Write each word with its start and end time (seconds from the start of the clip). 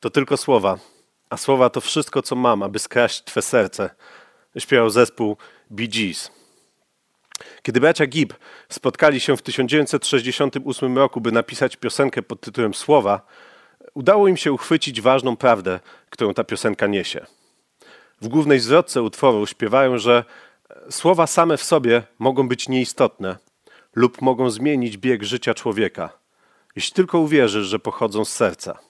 To 0.00 0.10
tylko 0.10 0.36
słowa, 0.36 0.78
a 1.30 1.36
słowa 1.36 1.70
to 1.70 1.80
wszystko, 1.80 2.22
co 2.22 2.36
mam, 2.36 2.62
aby 2.62 2.78
skraść 2.78 3.24
Twe 3.24 3.42
serce, 3.42 3.90
śpiewał 4.58 4.90
zespół 4.90 5.36
Bee 5.70 5.88
Gees. 5.88 6.30
Kiedy 7.62 7.80
bracia 7.80 8.06
Gibb 8.06 8.34
spotkali 8.68 9.20
się 9.20 9.36
w 9.36 9.42
1968 9.42 10.98
roku, 10.98 11.20
by 11.20 11.32
napisać 11.32 11.76
piosenkę 11.76 12.22
pod 12.22 12.40
tytułem 12.40 12.74
Słowa, 12.74 13.26
udało 13.94 14.28
im 14.28 14.36
się 14.36 14.52
uchwycić 14.52 15.00
ważną 15.00 15.36
prawdę, 15.36 15.80
którą 16.10 16.34
ta 16.34 16.44
piosenka 16.44 16.86
niesie. 16.86 17.26
W 18.20 18.28
głównej 18.28 18.60
zwrotce 18.60 19.02
utworu 19.02 19.46
śpiewają, 19.46 19.98
że 19.98 20.24
słowa 20.90 21.26
same 21.26 21.56
w 21.56 21.62
sobie 21.62 22.02
mogą 22.18 22.48
być 22.48 22.68
nieistotne 22.68 23.36
lub 23.94 24.22
mogą 24.22 24.50
zmienić 24.50 24.96
bieg 24.96 25.22
życia 25.22 25.54
człowieka, 25.54 26.18
jeśli 26.76 26.92
tylko 26.92 27.18
uwierzysz, 27.18 27.66
że 27.66 27.78
pochodzą 27.78 28.24
z 28.24 28.32
serca. 28.32 28.87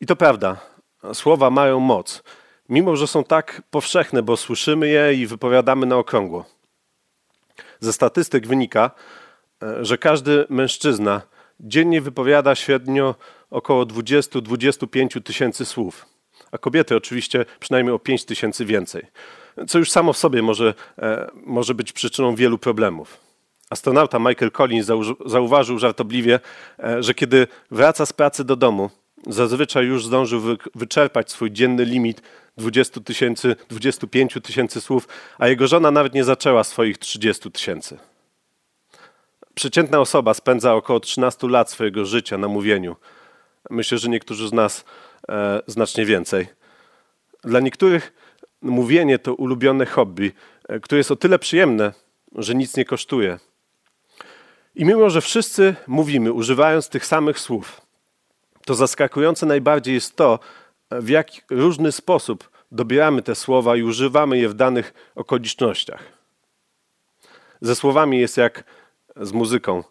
I 0.00 0.06
to 0.06 0.16
prawda, 0.16 0.56
słowa 1.14 1.50
mają 1.50 1.80
moc, 1.80 2.22
mimo 2.68 2.96
że 2.96 3.06
są 3.06 3.24
tak 3.24 3.62
powszechne, 3.70 4.22
bo 4.22 4.36
słyszymy 4.36 4.88
je 4.88 5.14
i 5.14 5.26
wypowiadamy 5.26 5.86
na 5.86 5.96
okrągło. 5.96 6.44
Ze 7.80 7.92
statystyk 7.92 8.46
wynika, 8.46 8.90
e, 9.62 9.84
że 9.84 9.98
każdy 9.98 10.46
mężczyzna 10.48 11.22
dziennie 11.60 12.00
wypowiada 12.00 12.54
średnio 12.54 13.14
około 13.50 13.86
20-25 13.86 15.22
tysięcy 15.22 15.64
słów, 15.64 16.06
a 16.52 16.58
kobiety 16.58 16.96
oczywiście 16.96 17.44
przynajmniej 17.60 17.94
o 17.94 17.98
5 17.98 18.24
tysięcy 18.24 18.64
więcej, 18.64 19.06
co 19.68 19.78
już 19.78 19.90
samo 19.90 20.12
w 20.12 20.18
sobie 20.18 20.42
może, 20.42 20.74
e, 20.98 21.30
może 21.34 21.74
być 21.74 21.92
przyczyną 21.92 22.34
wielu 22.34 22.58
problemów. 22.58 23.16
Astronauta 23.70 24.18
Michael 24.18 24.50
Collins 24.50 24.86
zauważył 25.26 25.78
żartobliwie, 25.78 26.40
e, 26.78 27.02
że 27.02 27.14
kiedy 27.14 27.46
wraca 27.70 28.06
z 28.06 28.12
pracy 28.12 28.44
do 28.44 28.56
domu, 28.56 28.90
zazwyczaj 29.26 29.86
już 29.86 30.06
zdążył 30.06 30.40
wyczerpać 30.74 31.30
swój 31.30 31.50
dzienny 31.50 31.84
limit 31.84 32.22
20 32.56 33.00
tysięcy, 33.00 33.56
25 33.68 34.34
tysięcy 34.42 34.80
słów, 34.80 35.08
a 35.38 35.48
jego 35.48 35.68
żona 35.68 35.90
nawet 35.90 36.14
nie 36.14 36.24
zaczęła 36.24 36.64
swoich 36.64 36.98
30 36.98 37.50
tysięcy. 37.50 37.98
Przeciętna 39.54 40.00
osoba 40.00 40.34
spędza 40.34 40.74
około 40.74 41.00
13 41.00 41.48
lat 41.48 41.70
swojego 41.70 42.04
życia 42.04 42.38
na 42.38 42.48
mówieniu. 42.48 42.96
Myślę, 43.70 43.98
że 43.98 44.08
niektórzy 44.08 44.48
z 44.48 44.52
nas 44.52 44.84
e, 45.28 45.62
znacznie 45.66 46.04
więcej. 46.04 46.46
Dla 47.44 47.60
niektórych 47.60 48.12
mówienie 48.62 49.18
to 49.18 49.34
ulubione 49.34 49.86
hobby, 49.86 50.32
e, 50.68 50.80
które 50.80 50.98
jest 50.98 51.10
o 51.10 51.16
tyle 51.16 51.38
przyjemne, 51.38 51.92
że 52.34 52.54
nic 52.54 52.76
nie 52.76 52.84
kosztuje. 52.84 53.38
I 54.74 54.84
mimo, 54.84 55.10
że 55.10 55.20
wszyscy 55.20 55.74
mówimy, 55.86 56.32
używając 56.32 56.88
tych 56.88 57.06
samych 57.06 57.38
słów, 57.38 57.80
to 58.70 58.74
zaskakujące 58.74 59.46
najbardziej 59.46 59.94
jest 59.94 60.16
to, 60.16 60.38
w 60.90 61.08
jak 61.08 61.26
różny 61.50 61.92
sposób 61.92 62.50
dobieramy 62.72 63.22
te 63.22 63.34
słowa 63.34 63.76
i 63.76 63.82
używamy 63.82 64.38
je 64.38 64.48
w 64.48 64.54
danych 64.54 64.94
okolicznościach. 65.14 66.02
Ze 67.60 67.74
słowami 67.74 68.20
jest 68.20 68.36
jak 68.36 68.64
z 69.16 69.32
muzyką. 69.32 69.84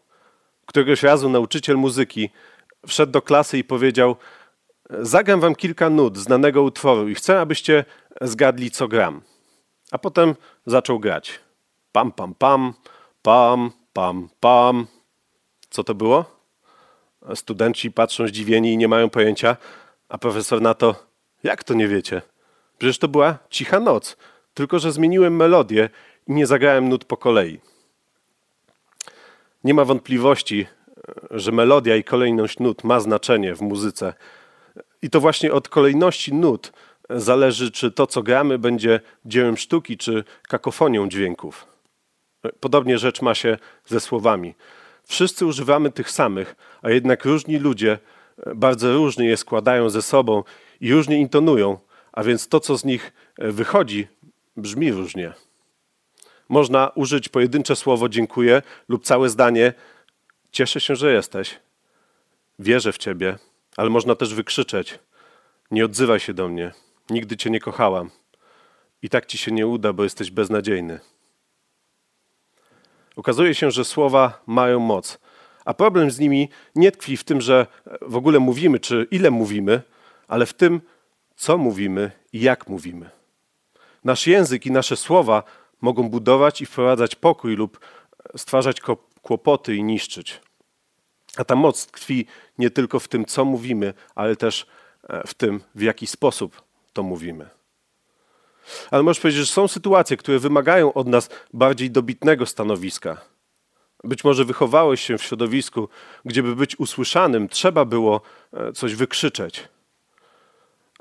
Któregoś 0.66 1.04
razu 1.04 1.30
nauczyciel 1.30 1.78
muzyki 1.78 2.30
wszedł 2.88 3.12
do 3.12 3.22
klasy 3.22 3.58
i 3.58 3.64
powiedział: 3.64 4.16
Zagram 4.90 5.40
wam 5.40 5.56
kilka 5.56 5.90
nut 5.90 6.18
znanego 6.18 6.64
utworu 6.64 7.10
i 7.10 7.16
chcę, 7.16 7.42
abyście 7.42 7.86
zgadli, 8.22 8.72
co 8.72 8.88
gram. 8.88 9.22
A 9.92 9.98
potem 9.98 10.36
zaczął 10.66 11.00
grać. 11.00 11.40
Pam, 11.92 12.12
pam, 12.12 12.36
pam, 12.36 12.74
pam, 13.22 13.72
pam, 13.94 14.30
pam. 14.40 14.88
Co 15.70 15.84
to 15.84 15.96
było? 15.96 16.39
Studenci 17.36 17.92
patrzą 17.92 18.28
zdziwieni 18.28 18.74
i 18.74 18.78
nie 18.78 18.88
mają 18.88 19.10
pojęcia, 19.10 19.58
a 20.10 20.18
profesor 20.18 20.62
na 20.62 20.74
to, 20.74 20.96
jak 21.44 21.64
to 21.64 21.74
nie 21.74 21.88
wiecie? 21.88 22.22
Przecież 22.78 22.98
to 22.98 23.08
była 23.08 23.38
cicha 23.50 23.80
noc, 23.80 24.18
tylko 24.54 24.80
że 24.80 24.92
zmieniłem 24.92 25.36
melodię 25.36 25.90
i 26.28 26.34
nie 26.34 26.48
zagrałem 26.48 26.90
nut 26.90 27.06
po 27.06 27.18
kolei. 27.18 27.60
Nie 29.64 29.74
ma 29.74 29.86
wątpliwości, 29.86 30.68
że 31.32 31.52
melodia 31.52 31.96
i 31.96 32.04
kolejność 32.04 32.60
nut 32.60 32.84
ma 32.84 33.00
znaczenie 33.00 33.56
w 33.56 33.62
muzyce. 33.62 34.14
I 35.02 35.10
to 35.10 35.20
właśnie 35.20 35.54
od 35.54 35.70
kolejności 35.70 36.34
nut 36.34 36.72
zależy, 37.10 37.72
czy 37.72 37.92
to, 37.92 38.08
co 38.08 38.24
gramy, 38.24 38.60
będzie 38.60 39.00
dziełem 39.26 39.58
sztuki, 39.58 39.98
czy 39.98 40.24
kakofonią 40.48 41.10
dźwięków. 41.10 41.68
Podobnie 42.60 42.98
rzecz 42.98 43.22
ma 43.22 43.36
się 43.36 43.58
ze 43.86 44.00
słowami. 44.00 44.56
Wszyscy 45.10 45.46
używamy 45.46 45.92
tych 45.92 46.12
samych, 46.12 46.56
a 46.82 46.90
jednak 46.90 47.26
różni 47.26 47.58
ludzie 47.58 47.98
e, 48.38 48.56
bardzo 48.56 48.94
różnie 48.94 49.26
je 49.26 49.38
składają 49.38 49.90
ze 49.90 50.02
sobą 50.02 50.44
i 50.82 50.94
różnie 50.94 51.20
intonują, 51.20 51.78
a 52.12 52.24
więc 52.24 52.48
to, 52.48 52.60
co 52.60 52.78
z 52.78 52.86
nich 52.86 53.14
e, 53.38 53.52
wychodzi, 53.52 54.08
brzmi 54.58 54.92
różnie. 54.92 55.34
Można 56.50 56.92
użyć 56.96 57.30
pojedyncze 57.30 57.76
słowo 57.76 58.10
dziękuję 58.10 58.62
lub 58.90 59.04
całe 59.04 59.30
zdanie 59.30 59.74
cieszę 60.52 60.82
się, 60.82 60.96
że 60.96 61.14
jesteś. 61.14 61.60
Wierzę 62.60 62.92
w 62.92 62.98
ciebie, 62.98 63.38
ale 63.78 63.90
można 63.90 64.16
też 64.16 64.34
wykrzyczeć 64.34 65.00
nie 65.72 65.86
odzywaj 65.86 66.20
się 66.20 66.34
do 66.34 66.48
mnie, 66.48 66.72
nigdy 67.10 67.38
cię 67.38 67.50
nie 67.50 67.60
kochałam. 67.60 68.10
I 69.02 69.10
tak 69.10 69.26
ci 69.26 69.38
się 69.38 69.52
nie 69.52 69.68
uda, 69.68 69.94
bo 69.94 70.04
jesteś 70.04 70.32
beznadziejny. 70.32 71.00
Okazuje 73.20 73.56
się, 73.56 73.72
że 73.72 73.86
słowa 73.86 74.42
mają 74.48 74.80
moc. 74.80 75.20
A 75.66 75.74
problem 75.74 76.12
z 76.12 76.20
nimi 76.20 76.50
nie 76.76 76.92
tkwi 76.92 77.18
w 77.18 77.24
tym, 77.24 77.42
że 77.42 77.68
w 78.02 78.16
ogóle 78.16 78.40
mówimy, 78.40 78.80
czy 78.80 79.08
ile 79.12 79.32
mówimy, 79.32 79.82
ale 80.28 80.46
w 80.46 80.54
tym, 80.54 80.82
co 81.36 81.58
mówimy 81.58 82.12
i 82.34 82.42
jak 82.42 82.68
mówimy. 82.68 83.10
Nasz 84.04 84.28
język 84.28 84.66
i 84.66 84.72
nasze 84.72 84.96
słowa 84.98 85.44
mogą 85.82 86.10
budować 86.10 86.62
i 86.62 86.66
wprowadzać 86.66 87.16
pokój 87.16 87.56
lub 87.56 87.80
stwarzać 88.38 88.82
kłopoty 89.22 89.76
i 89.76 89.84
niszczyć. 89.84 90.42
A 91.38 91.44
ta 91.44 91.56
moc 91.56 91.86
tkwi 91.86 92.26
nie 92.58 92.70
tylko 92.70 93.00
w 93.00 93.08
tym, 93.08 93.26
co 93.26 93.46
mówimy, 93.46 93.94
ale 94.16 94.36
też 94.36 94.66
e, 95.10 95.28
w 95.28 95.34
tym, 95.34 95.62
w 95.76 95.82
jaki 95.82 96.08
sposób 96.08 96.62
to 96.94 97.04
mówimy. 97.04 97.59
Ale 98.92 99.04
możesz 99.04 99.22
powiedzieć, 99.22 99.42
że 99.42 99.54
są 99.54 99.68
sytuacje, 99.68 100.18
które 100.18 100.40
wymagają 100.40 100.94
od 100.94 101.08
nas 101.08 101.30
bardziej 101.54 101.92
dobitnego 101.92 102.46
stanowiska. 102.46 103.22
Być 104.04 104.24
może 104.24 104.46
wychowałeś 104.46 105.02
się 105.02 105.18
w 105.18 105.24
środowisku, 105.24 105.90
gdzie 106.26 106.44
by 106.44 106.56
być 106.56 106.80
usłyszanym, 106.80 107.50
trzeba 107.50 107.86
było 107.86 108.22
e, 108.54 108.74
coś 108.74 108.96
wykrzyczeć. 108.96 109.68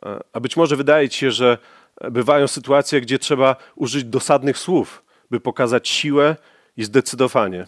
E, 0.02 0.20
a 0.32 0.40
być 0.40 0.56
może 0.56 0.76
wydaje 0.76 1.08
ci 1.08 1.18
się, 1.18 1.30
że 1.30 1.58
bywają 2.10 2.48
sytuacje, 2.48 3.00
gdzie 3.00 3.18
trzeba 3.18 3.56
użyć 3.76 4.04
dosadnych 4.04 4.58
słów, 4.58 5.02
by 5.30 5.40
pokazać 5.40 5.88
siłę 5.88 6.36
i 6.76 6.84
zdecydowanie. 6.84 7.66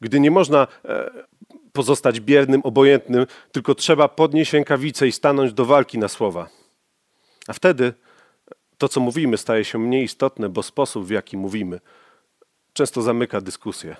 Gdy 0.00 0.20
nie 0.20 0.30
można 0.30 0.66
e, 0.84 1.10
pozostać 1.72 2.20
biernym, 2.20 2.60
obojętnym, 2.64 3.26
tylko 3.52 3.74
trzeba 3.74 4.08
podnieść 4.08 4.52
rękawice 4.52 5.08
i 5.08 5.12
stanąć 5.12 5.52
do 5.52 5.64
walki 5.64 5.98
na 5.98 6.08
słowa. 6.08 6.48
A 7.48 7.52
wtedy 7.52 7.92
to, 8.82 8.88
co 8.88 9.00
mówimy, 9.00 9.38
staje 9.38 9.64
się 9.64 9.78
mniej 9.78 10.04
istotne, 10.04 10.48
bo 10.48 10.62
sposób, 10.62 11.06
w 11.06 11.10
jaki 11.10 11.36
mówimy, 11.36 11.80
często 12.72 13.02
zamyka 13.02 13.40
dyskusję. 13.40 13.96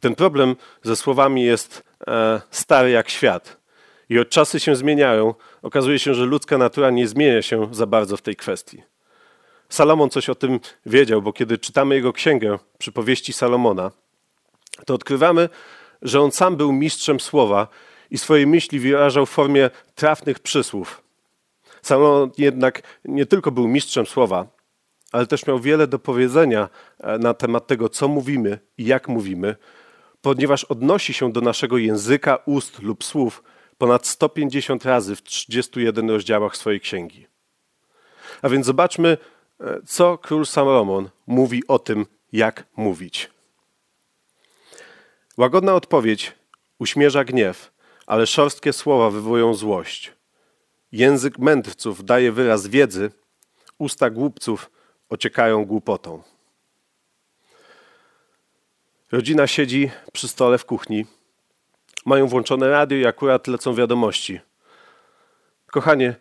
Ten 0.00 0.14
problem 0.14 0.56
ze 0.82 0.96
słowami 0.96 1.42
jest 1.42 1.82
e, 2.06 2.40
stary 2.50 2.90
jak 2.90 3.10
świat. 3.10 3.56
I 4.08 4.18
od 4.18 4.28
czasy 4.28 4.60
się 4.60 4.76
zmieniają. 4.76 5.34
Okazuje 5.62 5.98
się, 5.98 6.14
że 6.14 6.24
ludzka 6.24 6.58
natura 6.58 6.90
nie 6.90 7.08
zmienia 7.08 7.42
się 7.42 7.68
za 7.74 7.86
bardzo 7.86 8.16
w 8.16 8.22
tej 8.22 8.36
kwestii. 8.36 8.82
Salomon 9.68 10.10
coś 10.10 10.28
o 10.28 10.34
tym 10.34 10.60
wiedział, 10.86 11.22
bo 11.22 11.32
kiedy 11.32 11.58
czytamy 11.58 11.94
jego 11.94 12.12
księgę 12.12 12.58
przypowieści 12.78 13.32
Salomona, 13.32 13.90
to 14.86 14.94
odkrywamy, 14.94 15.48
że 16.02 16.20
on 16.20 16.32
sam 16.32 16.56
był 16.56 16.72
mistrzem 16.72 17.20
słowa 17.20 17.68
i 18.10 18.18
swoje 18.18 18.46
myśli 18.46 18.80
wyrażał 18.80 19.26
w 19.26 19.30
formie 19.30 19.70
trafnych 19.94 20.38
przysłów. 20.38 21.03
Salomon 21.86 22.30
jednak 22.38 22.82
nie 23.04 23.26
tylko 23.26 23.50
był 23.50 23.68
mistrzem 23.68 24.06
słowa, 24.06 24.46
ale 25.12 25.26
też 25.26 25.46
miał 25.46 25.60
wiele 25.60 25.86
do 25.86 25.98
powiedzenia 25.98 26.68
e, 27.00 27.18
na 27.18 27.34
temat 27.34 27.66
tego, 27.66 27.88
co 27.88 28.08
mówimy 28.08 28.58
i 28.78 28.84
jak 28.84 29.08
mówimy, 29.08 29.56
ponieważ 30.22 30.64
odnosi 30.64 31.14
się 31.14 31.32
do 31.32 31.40
naszego 31.40 31.78
języka, 31.78 32.38
ust 32.46 32.82
lub 32.82 33.04
słów 33.04 33.42
ponad 33.78 34.06
150 34.06 34.84
razy 34.84 35.16
w 35.16 35.22
31 35.22 36.10
rozdziałach 36.10 36.56
swojej 36.56 36.80
księgi. 36.80 37.26
A 38.42 38.48
więc 38.48 38.66
zobaczmy, 38.66 39.18
e, 39.60 39.80
co 39.86 40.18
król 40.18 40.46
Salomon 40.46 41.10
mówi 41.26 41.62
o 41.68 41.78
tym, 41.78 42.06
jak 42.32 42.66
mówić. 42.76 43.30
Łagodna 45.36 45.74
odpowiedź 45.74 46.32
uśmierza 46.78 47.24
gniew, 47.24 47.72
ale 48.06 48.26
szorstkie 48.26 48.72
słowa 48.72 49.10
wywołują 49.10 49.54
złość. 49.54 50.12
Język 50.94 51.38
mędrców 51.38 52.04
daje 52.04 52.32
wyraz 52.32 52.66
wiedzy, 52.66 53.10
usta 53.78 54.10
głupców 54.10 54.70
ociekają 55.08 55.64
głupotą. 55.64 56.22
Rodzina 59.12 59.46
siedzi 59.46 59.90
przy 60.12 60.28
stole 60.28 60.58
w 60.58 60.64
kuchni. 60.64 61.06
Mają 62.06 62.26
włączone 62.26 62.68
radio 62.68 62.98
i 62.98 63.06
akurat 63.06 63.46
lecą 63.46 63.74
wiadomości. 63.74 64.40
Kochanie, 65.66 66.14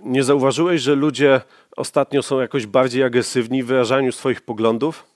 nie 0.00 0.24
zauważyłeś, 0.24 0.80
że 0.80 0.94
ludzie 0.94 1.40
ostatnio 1.76 2.22
są 2.22 2.40
jakoś 2.40 2.66
bardziej 2.66 3.02
agresywni 3.02 3.62
w 3.62 3.66
wyrażaniu 3.66 4.12
swoich 4.12 4.40
poglądów? 4.40 5.06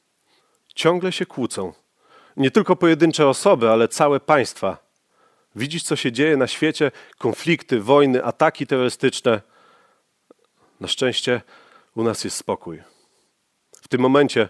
Ciągle 0.74 1.12
się 1.12 1.26
kłócą. 1.26 1.72
Nie 2.36 2.50
tylko 2.50 2.76
pojedyncze 2.76 3.28
osoby, 3.28 3.70
ale 3.70 3.88
całe 3.88 4.20
państwa. 4.20 4.85
Widzisz, 5.56 5.82
co 5.82 5.96
się 5.96 6.12
dzieje 6.12 6.36
na 6.36 6.46
świecie? 6.46 6.90
Konflikty, 7.18 7.80
wojny, 7.80 8.24
ataki 8.24 8.66
terrorystyczne. 8.66 9.40
Na 10.80 10.88
szczęście 10.88 11.40
u 11.94 12.02
nas 12.02 12.24
jest 12.24 12.36
spokój. 12.36 12.82
W 13.82 13.88
tym 13.88 14.00
momencie 14.00 14.48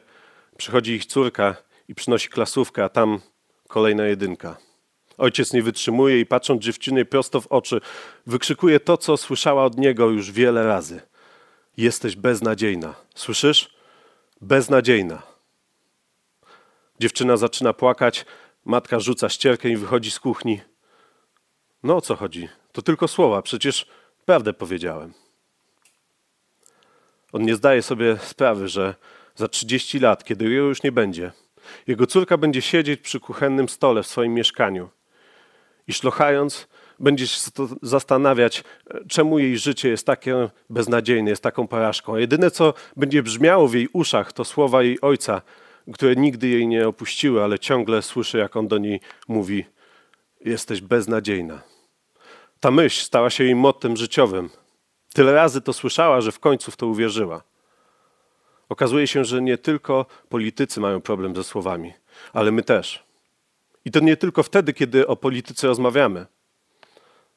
przychodzi 0.57 0.93
ich 0.93 1.07
córka 1.07 1.57
i 1.89 1.95
przynosi 1.95 2.29
klasówkę, 2.29 2.85
a 2.85 2.89
tam 2.89 3.21
kolejna 3.69 4.07
jedynka. 4.07 4.57
Ojciec 5.19 5.53
nie 5.53 5.63
wytrzymuje 5.63 6.21
i 6.21 6.27
patrząc 6.27 6.63
dziewczynie 6.63 7.05
prosto 7.05 7.41
w 7.41 7.47
oczy, 7.47 7.81
wykrzykuje 8.27 8.81
to, 8.81 8.97
co 8.97 9.17
słyszała 9.17 9.65
od 9.65 9.79
niego 9.79 10.11
już 10.11 10.33
wiele 10.33 10.67
razy. 10.67 11.01
Jesteś 11.77 12.17
beznadziejna. 12.17 12.95
Słyszysz? 13.15 13.77
Beznadziejna. 14.41 15.23
Dziewczyna 17.01 17.37
zaczyna 17.37 17.73
płakać, 17.73 18.25
matka 18.65 19.01
rzuca 19.01 19.29
ścierkę 19.29 19.69
i 19.69 19.77
wychodzi 19.77 20.11
z 20.11 20.21
kuchni. 20.21 20.61
No 21.87 21.97
o 21.97 22.01
co 22.01 22.17
chodzi? 22.17 22.49
To 22.73 22.83
tylko 22.83 23.09
słowa, 23.09 23.43
przecież 23.43 23.87
prawdę 24.25 24.53
powiedziałem. 24.53 25.13
On 27.33 27.43
nie 27.43 27.55
zdaje 27.55 27.83
sobie 27.83 28.17
sprawy, 28.23 28.69
że 28.69 28.95
za 29.35 29.49
30 29.49 29.99
lat, 29.99 30.25
kiedy 30.25 30.45
jego 30.45 30.67
już 30.67 30.83
nie 30.83 30.93
będzie, 30.93 31.33
jego 31.87 32.07
córka 32.07 32.37
będzie 32.37 32.63
siedzieć 32.63 33.01
przy 33.01 33.21
kuchennym 33.21 33.69
stole 33.69 34.03
w 34.03 34.07
swoim 34.07 34.35
mieszkaniu 34.35 34.89
i 35.89 35.93
szlochając, 35.93 36.69
będzie 37.01 37.27
się 37.27 37.51
zastanawiać, 37.83 38.65
czemu 39.09 39.39
jej 39.39 39.59
życie 39.59 39.89
jest 39.89 40.07
takie 40.07 40.49
beznadziejne, 40.71 41.31
jest 41.31 41.43
taką 41.43 41.67
porażką. 41.69 42.15
A 42.15 42.21
jedyne, 42.21 42.51
co 42.51 42.75
będzie 42.97 43.23
brzmiało 43.23 43.69
w 43.69 43.75
jej 43.75 43.89
uszach, 43.93 44.33
to 44.33 44.45
słowa 44.45 44.83
jej 44.83 45.01
ojca, 45.01 45.43
które 45.95 46.17
nigdy 46.17 46.49
jej 46.49 46.67
nie 46.67 46.89
opuściły, 46.89 47.43
ale 47.45 47.59
ciągle 47.59 48.03
słyszy, 48.03 48.39
jak 48.39 48.57
on 48.57 48.69
do 48.69 48.79
niej 48.79 49.01
mówi: 49.29 49.65
Jesteś 50.45 50.81
beznadziejna. 50.81 51.76
Ta 52.67 52.71
myśl 52.71 53.05
stała 53.05 53.31
się 53.31 53.45
jej 53.45 53.55
mottem 53.55 53.97
życiowym. 53.97 54.51
Tyle 55.15 55.33
razy 55.33 55.61
to 55.61 55.73
słyszała, 55.73 56.21
że 56.21 56.33
w 56.33 56.41
końcu 56.41 56.71
w 56.71 56.77
to 56.77 56.87
uwierzyła. 56.87 57.43
Okazuje 58.69 59.07
się, 59.07 59.25
że 59.25 59.43
nie 59.43 59.59
tylko 59.59 60.07
politycy 60.29 60.81
mają 60.81 61.01
problem 61.01 61.37
ze 61.37 61.45
słowami, 61.45 61.93
ale 62.33 62.51
my 62.51 62.63
też. 62.63 63.03
I 63.85 63.91
to 63.91 64.01
nie 64.01 64.17
tylko 64.17 64.43
wtedy, 64.43 64.73
kiedy 64.73 65.07
o 65.07 65.17
polityce 65.17 65.67
rozmawiamy, 65.67 66.27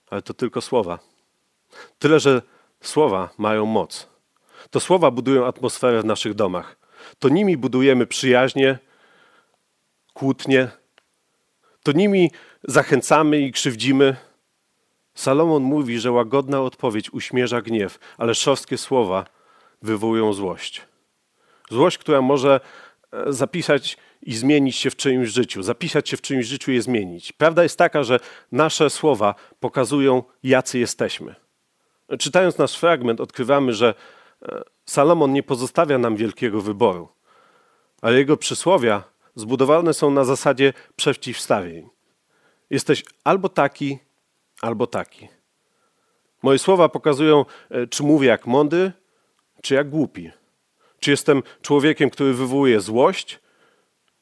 ale 0.10 0.22
to 0.22 0.34
tylko 0.34 0.62
słowa. 0.62 1.00
Tyle, 2.00 2.20
że 2.20 2.42
słowa 2.82 3.30
mają 3.38 3.66
moc. 3.66 4.10
To 4.70 4.80
słowa 4.80 5.12
budują 5.12 5.46
atmosferę 5.46 6.02
w 6.02 6.06
naszych 6.06 6.34
domach. 6.34 6.78
To 7.20 7.30
nimi 7.30 7.58
budujemy 7.58 8.08
przyjaźnie, 8.08 8.80
kłótnie. 10.14 10.68
To 11.84 11.92
nimi 11.92 12.32
zachęcamy 12.64 13.40
i 13.40 13.52
krzywdzimy. 13.52 14.29
Salomon 15.20 15.64
mówi, 15.64 16.00
że 16.00 16.12
łagodna 16.12 16.62
odpowiedź 16.62 17.14
uśmierza 17.14 17.62
gniew, 17.62 18.00
ale 18.18 18.36
szorstkie 18.36 18.78
słowa 18.78 19.26
wywołują 19.82 20.34
złość. 20.34 20.82
Złość, 21.70 21.98
która 21.98 22.22
może 22.22 22.60
e, 23.12 23.34
zapisać 23.34 23.98
i 24.22 24.34
zmienić 24.36 24.76
się 24.76 24.90
w 24.90 24.96
czyimś 24.96 25.30
życiu, 25.30 25.64
zapisać 25.64 26.10
się 26.10 26.18
w 26.18 26.22
czyimś 26.22 26.46
życiu 26.46 26.72
i 26.72 26.76
je 26.76 26.82
zmienić. 26.82 27.32
Prawda 27.32 27.64
jest 27.64 27.78
taka, 27.78 28.04
że 28.04 28.20
nasze 28.52 28.90
słowa 28.90 29.36
pokazują, 29.60 30.24
jacy 30.44 30.80
jesteśmy. 30.80 31.36
Czytając 32.20 32.58
nasz 32.58 32.78
fragment, 32.78 33.22
odkrywamy, 33.22 33.74
że 33.74 33.94
e, 34.42 34.64
Salomon 34.86 35.34
nie 35.34 35.44
pozostawia 35.44 35.98
nam 35.98 36.16
wielkiego 36.16 36.62
wyboru, 36.62 37.10
ale 38.02 38.18
jego 38.18 38.38
przysłowia 38.38 39.04
zbudowane 39.36 39.94
są 39.94 40.12
na 40.12 40.24
zasadzie 40.24 40.74
przeciwstawień. 40.96 41.90
Jesteś 42.70 43.04
albo 43.24 43.50
taki, 43.50 44.00
albo 44.62 44.88
taki. 44.88 45.28
Moje 46.44 46.60
słowa 46.60 46.90
pokazują, 46.90 47.46
e, 47.70 47.88
czy 47.88 48.04
mówię 48.04 48.28
jak 48.28 48.48
mądry, 48.48 48.92
czy 49.62 49.74
jak 49.74 49.90
głupi. 49.90 50.32
Czy 51.00 51.12
jestem 51.12 51.44
człowiekiem, 51.62 52.10
który 52.10 52.34
wywołuje 52.34 52.80
złość, 52.80 53.40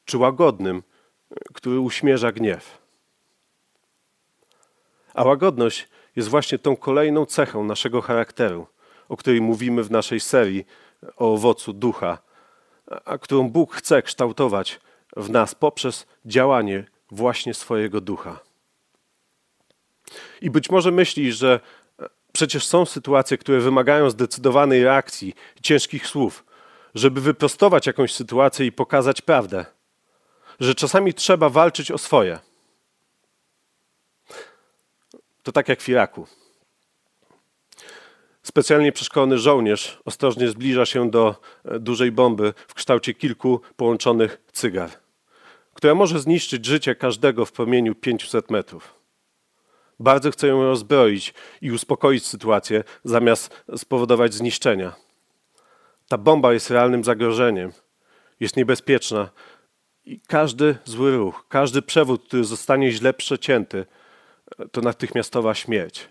czy 0.04 0.18
łagodnym, 0.18 0.82
który 1.54 1.80
uśmierza 1.80 2.32
gniew? 2.32 2.78
A 5.14 5.24
łagodność 5.24 5.88
jest 6.16 6.28
właśnie 6.28 6.58
tą 6.58 6.76
kolejną 6.76 7.26
cechą 7.26 7.64
naszego 7.64 8.00
charakteru, 8.00 8.66
o 9.08 9.16
której 9.16 9.40
mówimy 9.40 9.82
w 9.82 9.90
naszej 9.90 10.20
serii 10.20 10.66
o 11.16 11.32
owocu 11.32 11.72
ducha, 11.72 12.18
a 13.04 13.18
którą 13.18 13.50
Bóg 13.50 13.74
chce 13.74 14.02
kształtować 14.02 14.80
w 15.16 15.30
nas 15.30 15.54
poprzez 15.54 16.06
działanie 16.26 16.84
właśnie 17.10 17.54
swojego 17.54 18.00
ducha. 18.00 18.47
I 20.42 20.50
być 20.50 20.70
może 20.70 20.90
myślisz, 20.90 21.36
że 21.36 21.60
przecież 22.32 22.66
są 22.66 22.86
sytuacje, 22.86 23.38
które 23.38 23.60
wymagają 23.60 24.10
zdecydowanej 24.10 24.84
reakcji 24.84 25.34
ciężkich 25.62 26.06
słów, 26.06 26.44
żeby 26.94 27.20
wyprostować 27.20 27.86
jakąś 27.86 28.14
sytuację 28.14 28.66
i 28.66 28.72
pokazać 28.72 29.22
prawdę, 29.22 29.66
że 30.60 30.74
czasami 30.74 31.14
trzeba 31.14 31.48
walczyć 31.48 31.90
o 31.90 31.98
swoje. 31.98 32.38
To 35.42 35.52
tak 35.52 35.68
jak 35.68 35.80
w 35.80 35.88
Iraku. 35.88 36.26
Specjalnie 38.42 38.92
przeszkolony 38.92 39.38
żołnierz 39.38 39.98
ostrożnie 40.04 40.48
zbliża 40.48 40.86
się 40.86 41.10
do 41.10 41.36
e, 41.64 41.78
dużej 41.78 42.12
bomby 42.12 42.54
w 42.68 42.74
kształcie 42.74 43.14
kilku 43.14 43.60
połączonych 43.76 44.40
cygar, 44.52 44.90
która 45.74 45.94
może 45.94 46.20
zniszczyć 46.20 46.66
życie 46.66 46.94
każdego 46.94 47.46
w 47.46 47.52
promieniu 47.52 47.94
500 47.94 48.50
metrów. 48.50 48.97
Bardzo 50.00 50.30
chce 50.30 50.48
ją 50.48 50.62
rozbroić 50.62 51.34
i 51.60 51.72
uspokoić 51.72 52.26
sytuację, 52.26 52.84
zamiast 53.04 53.64
spowodować 53.76 54.34
zniszczenia. 54.34 54.94
Ta 56.08 56.18
bomba 56.18 56.52
jest 56.52 56.70
realnym 56.70 57.04
zagrożeniem, 57.04 57.72
jest 58.40 58.56
niebezpieczna 58.56 59.30
i 60.04 60.20
każdy 60.20 60.76
zły 60.84 61.16
ruch, 61.16 61.44
każdy 61.48 61.82
przewód, 61.82 62.24
który 62.26 62.44
zostanie 62.44 62.92
źle 62.92 63.14
przecięty, 63.14 63.86
to 64.72 64.80
natychmiastowa 64.80 65.54
śmierć. 65.54 66.08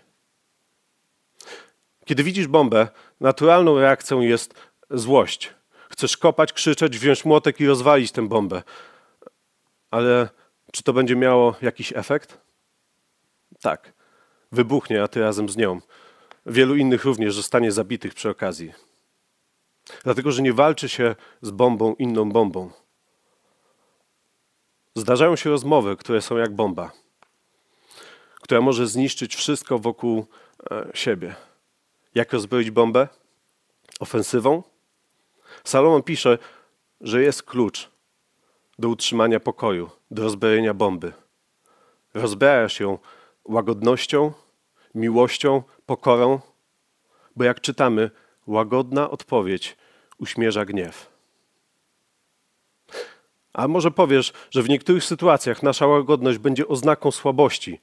Kiedy 2.04 2.22
widzisz 2.22 2.46
bombę, 2.46 2.88
naturalną 3.20 3.80
reakcją 3.80 4.20
jest 4.20 4.54
złość. 4.90 5.54
Chcesz 5.90 6.16
kopać, 6.16 6.52
krzyczeć, 6.52 6.98
wziąć 6.98 7.24
młotek 7.24 7.60
i 7.60 7.66
rozwalić 7.66 8.12
tę 8.12 8.28
bombę. 8.28 8.62
Ale 9.90 10.28
czy 10.72 10.82
to 10.82 10.92
będzie 10.92 11.16
miało 11.16 11.54
jakiś 11.62 11.92
efekt? 11.96 12.47
Tak. 13.60 13.92
Wybuchnie, 14.52 15.02
a 15.02 15.08
ty 15.08 15.20
razem 15.20 15.48
z 15.48 15.56
nią. 15.56 15.80
Wielu 16.46 16.76
innych 16.76 17.04
również 17.04 17.34
zostanie 17.34 17.72
zabitych 17.72 18.14
przy 18.14 18.30
okazji. 18.30 18.72
Dlatego, 20.04 20.32
że 20.32 20.42
nie 20.42 20.52
walczy 20.52 20.88
się 20.88 21.16
z 21.42 21.50
bombą 21.50 21.94
inną 21.94 22.30
bombą. 22.32 22.70
Zdarzają 24.94 25.36
się 25.36 25.50
rozmowy, 25.50 25.96
które 25.96 26.22
są 26.22 26.36
jak 26.36 26.54
bomba, 26.54 26.90
która 28.40 28.60
może 28.60 28.86
zniszczyć 28.86 29.36
wszystko 29.36 29.78
wokół 29.78 30.26
e, 30.70 30.90
siebie. 30.94 31.34
Jak 32.14 32.32
rozbroić 32.32 32.70
bombę? 32.70 33.08
Ofensywą? 34.00 34.62
Salomon 35.64 36.02
pisze, 36.02 36.38
że 37.00 37.22
jest 37.22 37.42
klucz 37.42 37.90
do 38.78 38.88
utrzymania 38.88 39.40
pokoju, 39.40 39.90
do 40.10 40.22
rozbrojenia 40.22 40.74
bomby. 40.74 41.12
Rozbrajasz 42.14 42.80
ją 42.80 42.98
łagodnością, 43.48 44.32
miłością, 44.94 45.62
pokorą, 45.86 46.40
bo 47.36 47.44
jak 47.44 47.60
czytamy, 47.60 48.10
łagodna 48.46 49.10
odpowiedź 49.10 49.76
uśmierza 50.18 50.64
gniew. 50.64 51.10
A 53.52 53.68
może 53.68 53.90
powiesz, 53.90 54.32
że 54.50 54.62
w 54.62 54.68
niektórych 54.68 55.04
sytuacjach 55.04 55.62
nasza 55.62 55.86
łagodność 55.86 56.38
będzie 56.38 56.68
oznaką 56.68 57.10
słabości 57.10 57.80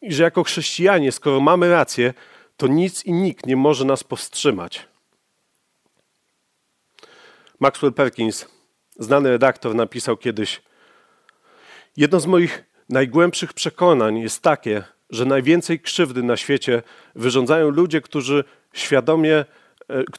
i 0.00 0.14
że 0.14 0.22
jako 0.22 0.44
chrześcijanie, 0.44 1.12
skoro 1.12 1.40
mamy 1.40 1.70
rację, 1.70 2.14
to 2.56 2.66
nic 2.66 3.04
i 3.04 3.12
nikt 3.12 3.46
nie 3.46 3.56
może 3.56 3.84
nas 3.84 4.04
powstrzymać. 4.04 4.88
Maxwell 7.60 7.92
Perkins, 7.92 8.46
znany 8.98 9.30
redaktor, 9.30 9.74
napisał 9.74 10.16
kiedyś: 10.16 10.62
Jedno 11.96 12.20
z 12.20 12.26
moich 12.26 12.67
najgłębszych 12.88 13.52
przekonań 13.52 14.18
jest 14.18 14.42
takie, 14.42 14.84
że 15.10 15.24
najwięcej 15.24 15.80
krzywdy 15.80 16.22
na 16.22 16.36
świecie 16.36 16.82
wyrządzają 17.14 17.70
ludzie, 17.70 18.00
którzy 18.00 18.44
świadomie, 18.72 19.36
e, 19.36 19.44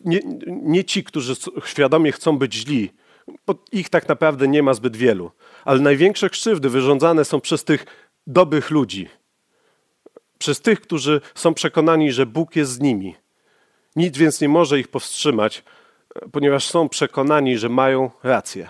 nie, 0.05 0.19
nie 0.47 0.83
ci, 0.83 1.03
którzy 1.03 1.35
świadomie 1.65 2.11
chcą 2.11 2.37
być 2.37 2.53
źli, 2.53 2.91
bo 3.47 3.55
ich 3.71 3.89
tak 3.89 4.07
naprawdę 4.07 4.47
nie 4.47 4.63
ma 4.63 4.73
zbyt 4.73 4.97
wielu, 4.97 5.31
ale 5.65 5.79
największe 5.79 6.29
krzywdy 6.29 6.69
wyrządzane 6.69 7.25
są 7.25 7.41
przez 7.41 7.63
tych 7.63 7.85
dobrych 8.27 8.69
ludzi, 8.69 9.09
przez 10.37 10.61
tych, 10.61 10.81
którzy 10.81 11.21
są 11.35 11.53
przekonani, 11.53 12.11
że 12.11 12.25
Bóg 12.25 12.55
jest 12.55 12.71
z 12.71 12.79
nimi. 12.79 13.15
Nic 13.95 14.17
więc 14.17 14.41
nie 14.41 14.49
może 14.49 14.79
ich 14.79 14.87
powstrzymać, 14.87 15.63
ponieważ 16.31 16.67
są 16.67 16.89
przekonani, 16.89 17.57
że 17.57 17.69
mają 17.69 18.11
rację. 18.23 18.69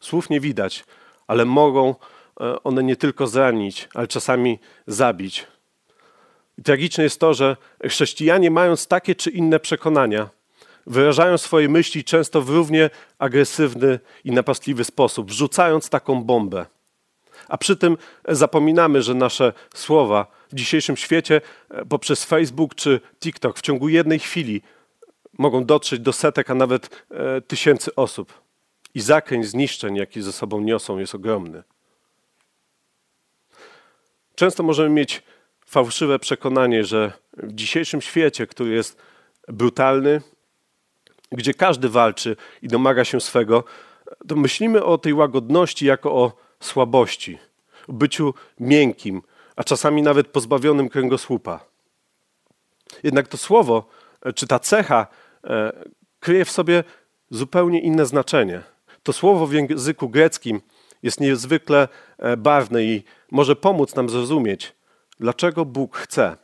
Słów 0.00 0.30
nie 0.30 0.40
widać, 0.40 0.84
ale 1.26 1.44
mogą 1.44 1.94
e, 2.40 2.62
one 2.62 2.82
nie 2.82 2.96
tylko 2.96 3.26
zranić, 3.26 3.88
ale 3.94 4.06
czasami 4.06 4.58
zabić. 4.86 5.46
I 6.58 6.62
tragiczne 6.62 7.04
jest 7.04 7.20
to, 7.20 7.34
że 7.34 7.56
chrześcijanie, 7.88 8.50
mając 8.50 8.86
takie 8.86 9.14
czy 9.14 9.30
inne 9.30 9.60
przekonania, 9.60 10.28
wyrażają 10.86 11.38
swoje 11.38 11.68
myśli 11.68 12.04
często 12.04 12.42
w 12.42 12.50
równie 12.50 12.90
agresywny 13.18 13.98
i 14.24 14.32
napastliwy 14.32 14.84
sposób, 14.84 15.30
wrzucając 15.30 15.88
taką 15.88 16.24
bombę. 16.24 16.66
A 17.48 17.58
przy 17.58 17.76
tym 17.76 17.96
zapominamy, 18.28 19.02
że 19.02 19.14
nasze 19.14 19.52
słowa 19.74 20.26
w 20.48 20.54
dzisiejszym 20.54 20.96
świecie 20.96 21.40
e, 21.70 21.84
poprzez 21.84 22.24
Facebook 22.24 22.74
czy 22.74 23.00
TikTok 23.20 23.58
w 23.58 23.62
ciągu 23.62 23.88
jednej 23.88 24.18
chwili 24.18 24.62
mogą 25.38 25.64
dotrzeć 25.64 26.00
do 26.00 26.12
setek, 26.12 26.50
a 26.50 26.54
nawet 26.54 27.04
e, 27.10 27.40
tysięcy 27.40 27.94
osób. 27.94 28.43
I 28.94 29.00
zakręt 29.00 29.46
zniszczeń, 29.46 29.96
jaki 29.96 30.22
ze 30.22 30.32
sobą 30.32 30.60
niosą, 30.60 30.98
jest 30.98 31.14
ogromny. 31.14 31.62
Często 34.34 34.62
możemy 34.62 34.88
mieć 34.88 35.22
fałszywe 35.66 36.18
przekonanie, 36.18 36.84
że 36.84 37.12
w 37.36 37.52
dzisiejszym 37.52 38.00
świecie, 38.00 38.46
który 38.46 38.70
jest 38.70 38.96
brutalny, 39.48 40.20
gdzie 41.32 41.54
każdy 41.54 41.88
walczy 41.88 42.36
i 42.62 42.68
domaga 42.68 43.04
się 43.04 43.20
swego, 43.20 43.64
to 44.28 44.36
myślimy 44.36 44.84
o 44.84 44.98
tej 44.98 45.14
łagodności 45.14 45.86
jako 45.86 46.12
o 46.12 46.32
słabości, 46.60 47.38
o 47.88 47.92
byciu 47.92 48.34
miękkim, 48.60 49.22
a 49.56 49.64
czasami 49.64 50.02
nawet 50.02 50.26
pozbawionym 50.26 50.88
kręgosłupa. 50.88 51.64
Jednak 53.02 53.28
to 53.28 53.36
słowo, 53.36 53.88
czy 54.34 54.46
ta 54.46 54.58
cecha 54.58 55.06
e, 55.44 55.72
kryje 56.20 56.44
w 56.44 56.50
sobie 56.50 56.84
zupełnie 57.30 57.80
inne 57.80 58.06
znaczenie. 58.06 58.73
To 59.04 59.12
słowo 59.12 59.46
w 59.46 59.52
języku 59.52 60.08
greckim 60.08 60.60
jest 61.02 61.20
niezwykle 61.20 61.88
e, 62.18 62.36
barwne 62.36 62.84
i 62.84 63.04
może 63.30 63.56
pomóc 63.56 63.94
nam 63.94 64.08
zrozumieć, 64.08 64.72
dlaczego 65.20 65.64
Bóg 65.64 65.96
chce, 65.96 66.36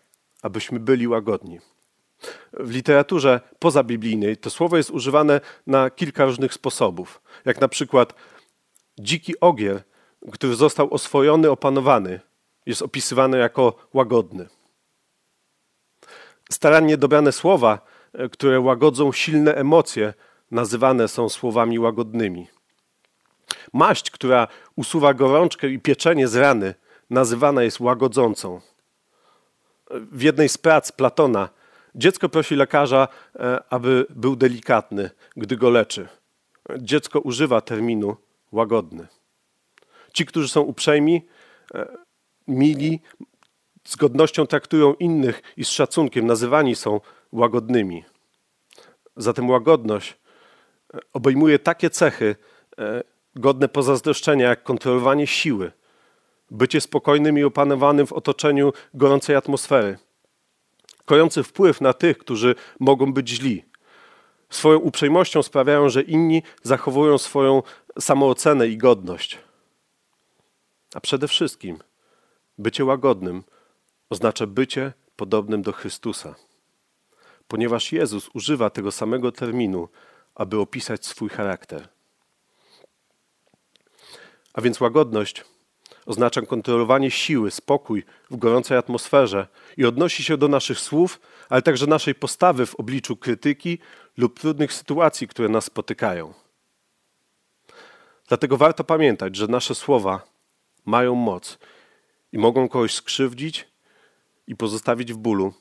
abyśmy 0.42 0.80
byli 0.80 1.08
łagodni. 1.08 1.60
W 2.52 2.70
literaturze 2.70 3.40
pozabiblijnej 3.58 4.36
to 4.36 4.50
słowo 4.50 4.76
jest 4.76 4.90
używane 4.90 5.40
na 5.66 5.90
kilka 5.90 6.24
różnych 6.24 6.54
sposobów. 6.54 7.22
Jak 7.44 7.60
na 7.60 7.68
przykład 7.68 8.14
dziki 8.98 9.40
ogier, 9.40 9.82
który 10.32 10.54
został 10.54 10.94
oswojony, 10.94 11.50
opanowany, 11.50 12.20
jest 12.66 12.82
opisywany 12.82 13.38
jako 13.38 13.74
łagodny. 13.94 14.48
Starannie 16.50 16.96
dobrane 16.96 17.32
słowa, 17.32 17.86
e, 18.12 18.28
które 18.28 18.60
łagodzą 18.60 19.12
silne 19.12 19.54
emocje, 19.54 20.14
nazywane 20.50 21.08
są 21.08 21.28
słowami 21.28 21.78
łagodnymi. 21.78 22.46
Maść, 23.72 24.10
która 24.10 24.48
usuwa 24.76 25.14
gorączkę 25.14 25.68
i 25.68 25.78
pieczenie 25.78 26.28
z 26.28 26.36
rany, 26.36 26.74
nazywana 27.10 27.62
jest 27.62 27.80
łagodzącą. 27.80 28.60
W 29.90 30.22
jednej 30.22 30.48
z 30.48 30.58
prac 30.58 30.92
Platona 30.92 31.48
dziecko 31.94 32.28
prosi 32.28 32.56
lekarza, 32.56 33.08
e, 33.34 33.62
aby 33.70 34.06
był 34.10 34.36
delikatny, 34.36 35.10
gdy 35.36 35.56
go 35.56 35.70
leczy. 35.70 36.08
Dziecko 36.78 37.20
używa 37.20 37.60
terminu 37.60 38.16
łagodny. 38.52 39.06
Ci, 40.12 40.26
którzy 40.26 40.48
są 40.48 40.60
uprzejmi, 40.60 41.26
e, 41.74 41.96
mili, 42.48 43.00
z 43.84 43.96
godnością 43.96 44.46
traktują 44.46 44.94
innych 44.94 45.42
i 45.56 45.64
z 45.64 45.68
szacunkiem 45.68 46.26
nazywani 46.26 46.76
są 46.76 47.00
łagodnymi. 47.32 48.04
Zatem 49.16 49.50
łagodność 49.50 50.19
obejmuje 51.12 51.58
takie 51.58 51.90
cechy 51.90 52.36
godne 53.36 53.68
pozazdroszczenia, 53.68 54.48
jak 54.48 54.62
kontrolowanie 54.62 55.26
siły, 55.26 55.72
bycie 56.50 56.80
spokojnym 56.80 57.38
i 57.38 57.44
opanowanym 57.44 58.06
w 58.06 58.12
otoczeniu 58.12 58.72
gorącej 58.94 59.36
atmosfery, 59.36 59.98
kojący 61.04 61.42
wpływ 61.42 61.80
na 61.80 61.92
tych, 61.92 62.18
którzy 62.18 62.54
mogą 62.80 63.12
być 63.12 63.28
źli. 63.28 63.64
Swoją 64.50 64.78
uprzejmością 64.78 65.42
sprawiają, 65.42 65.88
że 65.88 66.02
inni 66.02 66.42
zachowują 66.62 67.18
swoją 67.18 67.62
samoocenę 68.00 68.68
i 68.68 68.76
godność. 68.76 69.38
A 70.94 71.00
przede 71.00 71.28
wszystkim 71.28 71.78
bycie 72.58 72.84
łagodnym 72.84 73.42
oznacza 74.10 74.46
bycie 74.46 74.92
podobnym 75.16 75.62
do 75.62 75.72
Chrystusa, 75.72 76.34
ponieważ 77.48 77.92
Jezus 77.92 78.30
używa 78.34 78.70
tego 78.70 78.92
samego 78.92 79.32
terminu, 79.32 79.88
aby 80.40 80.58
opisać 80.58 81.06
swój 81.06 81.28
charakter. 81.28 81.88
A 84.52 84.60
więc 84.60 84.80
łagodność 84.80 85.44
oznacza 86.06 86.42
kontrolowanie 86.42 87.10
siły, 87.10 87.50
spokój 87.50 88.04
w 88.30 88.36
gorącej 88.36 88.76
atmosferze 88.76 89.46
i 89.76 89.84
odnosi 89.84 90.24
się 90.24 90.36
do 90.36 90.48
naszych 90.48 90.78
słów, 90.78 91.20
ale 91.48 91.62
także 91.62 91.86
naszej 91.86 92.14
postawy 92.14 92.66
w 92.66 92.74
obliczu 92.74 93.16
krytyki 93.16 93.78
lub 94.16 94.40
trudnych 94.40 94.72
sytuacji, 94.72 95.28
które 95.28 95.48
nas 95.48 95.64
spotykają. 95.64 96.34
Dlatego 98.28 98.56
warto 98.56 98.84
pamiętać, 98.84 99.36
że 99.36 99.46
nasze 99.46 99.74
słowa 99.74 100.22
mają 100.84 101.14
moc 101.14 101.58
i 102.32 102.38
mogą 102.38 102.68
kogoś 102.68 102.94
skrzywdzić 102.94 103.68
i 104.46 104.56
pozostawić 104.56 105.12
w 105.12 105.16
bólu. 105.16 105.54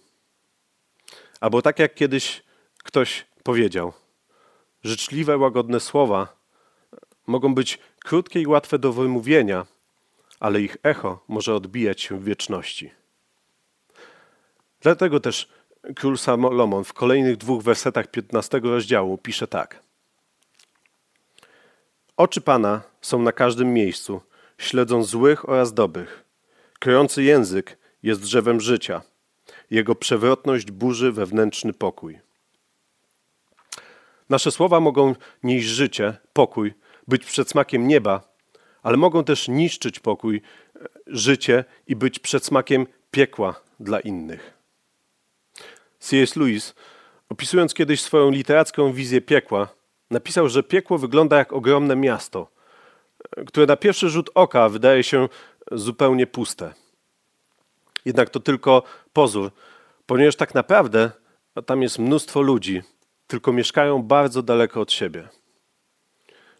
Albo 1.40 1.62
tak 1.62 1.80
jak 1.80 1.96
kiedyś 1.96 2.44
ktoś 2.84 3.26
powiedział, 3.44 3.94
życzliwe, 4.84 5.38
łagodne 5.38 5.80
słowa 5.80 6.40
mogą 7.28 7.56
być 7.56 7.80
krótkie 8.00 8.42
i 8.42 8.48
łatwe 8.48 8.80
do 8.80 8.94
wymówienia, 8.94 9.66
ale 10.40 10.62
ich 10.62 10.78
echo 10.84 11.24
może 11.28 11.56
odbijać 11.56 12.02
się 12.02 12.20
w 12.20 12.24
wieczności. 12.24 12.92
Dlatego 14.82 15.20
też 15.20 15.50
król 15.96 16.18
Salomon 16.18 16.84
w 16.84 16.94
kolejnych 16.94 17.38
dwóch 17.38 17.64
wersetach 17.64 18.12
15 18.12 18.60
rozdziału 18.60 19.18
pisze 19.18 19.48
tak. 19.48 19.84
Oczy 22.18 22.42
Pana 22.42 22.82
są 23.02 23.22
na 23.22 23.32
każdym 23.32 23.74
miejscu, 23.74 24.22
śledzą 24.58 25.04
złych 25.04 25.50
oraz 25.50 25.74
dobrych. 25.74 26.24
Kryjący 26.80 27.24
język 27.24 27.78
jest 28.04 28.22
drzewem 28.22 28.62
życia. 28.62 29.02
Jego 29.70 29.96
przewrotność 29.96 30.72
burzy 30.72 31.12
wewnętrzny 31.12 31.74
pokój. 31.74 32.20
Nasze 34.30 34.52
słowa 34.52 34.80
mogą 34.80 35.16
nieść 35.44 35.68
życie, 35.68 36.18
pokój, 36.34 36.74
być 37.08 37.26
przedsmakiem 37.26 37.88
nieba, 37.88 38.34
ale 38.84 38.98
mogą 38.98 39.24
też 39.24 39.48
niszczyć 39.48 40.00
pokój, 40.00 40.42
e, 40.76 40.80
życie 41.08 41.66
i 41.88 41.96
być 41.96 42.20
przedsmakiem 42.20 42.88
piekła 43.12 43.62
dla 43.80 44.00
innych. 44.00 44.54
C.S. 46.00 46.36
Lewis, 46.36 46.76
opisując 47.30 47.74
kiedyś 47.74 48.02
swoją 48.02 48.30
literacką 48.30 48.94
wizję 48.94 49.22
piekła, 49.22 49.68
napisał, 50.12 50.50
że 50.50 50.64
piekło 50.64 50.98
wygląda 50.98 51.38
jak 51.38 51.54
ogromne 51.54 51.96
miasto, 51.96 52.48
e, 53.38 53.46
które 53.46 53.66
na 53.66 53.78
pierwszy 53.78 54.10
rzut 54.10 54.30
oka 54.36 54.70
wydaje 54.70 55.04
się 55.04 55.30
zupełnie 55.72 56.28
puste. 56.28 56.74
Jednak 58.06 58.30
to 58.30 58.40
tylko 58.40 58.84
pozór, 59.14 59.52
ponieważ 60.06 60.36
tak 60.36 60.56
naprawdę 60.56 61.12
tam 61.66 61.82
jest 61.82 62.00
mnóstwo 62.00 62.42
ludzi, 62.42 62.82
tylko 63.30 63.54
mieszkają 63.54 64.04
bardzo 64.04 64.42
daleko 64.42 64.82
od 64.82 64.92
siebie. 64.92 65.28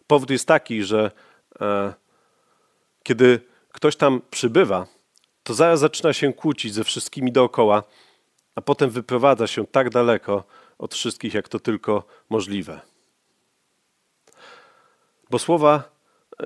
Powód 0.08 0.30
jest 0.30 0.48
taki, 0.48 0.84
że 0.84 1.12
e, 1.62 1.94
kiedy 3.04 3.42
ktoś 3.72 3.96
tam 3.96 4.22
przybywa, 4.32 4.88
to 5.44 5.54
zaraz 5.54 5.80
zaczyna 5.80 6.14
się 6.14 6.34
kłócić 6.34 6.74
ze 6.74 6.84
wszystkimi 6.84 7.32
dookoła, 7.32 7.84
a 8.56 8.62
potem 8.62 8.90
wyprowadza 8.90 9.48
się 9.48 9.68
tak 9.68 9.90
daleko, 9.90 10.44
od 10.78 10.94
wszystkich, 10.96 11.34
jak 11.34 11.50
to 11.50 11.60
tylko 11.60 12.04
możliwe. 12.30 12.82
Bo 15.30 15.40
słowa 15.40 15.84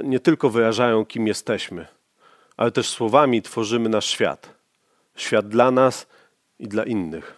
nie 0.03 0.19
tylko 0.19 0.49
wyrażają, 0.49 1.05
kim 1.05 1.27
jesteśmy, 1.27 1.87
ale 2.57 2.71
też 2.71 2.89
słowami 2.89 3.41
tworzymy 3.41 3.89
nasz 3.89 4.05
świat. 4.05 4.53
Świat 5.15 5.47
dla 5.47 5.71
nas 5.71 6.07
i 6.59 6.67
dla 6.67 6.83
innych. 6.83 7.35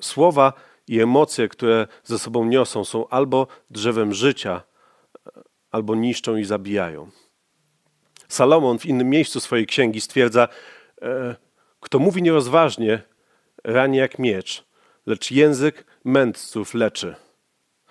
Słowa 0.00 0.52
i 0.88 1.00
emocje, 1.00 1.48
które 1.48 1.86
ze 2.04 2.18
sobą 2.18 2.44
niosą, 2.44 2.84
są 2.84 3.08
albo 3.08 3.46
drzewem 3.70 4.14
życia, 4.14 4.62
albo 5.70 5.94
niszczą 5.94 6.36
i 6.36 6.44
zabijają. 6.44 7.10
Salomon 8.28 8.78
w 8.78 8.86
innym 8.86 9.10
miejscu 9.10 9.40
swojej 9.40 9.66
księgi 9.66 10.00
stwierdza: 10.00 10.48
e, 11.02 11.36
Kto 11.80 11.98
mówi 11.98 12.22
nierozważnie, 12.22 13.02
rani 13.64 13.96
jak 13.98 14.18
miecz, 14.18 14.64
lecz 15.06 15.30
język 15.30 15.84
mędrców 16.04 16.74
leczy. 16.74 17.14